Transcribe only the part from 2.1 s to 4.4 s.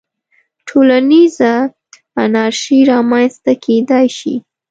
انارشي رامنځته کېدای شي.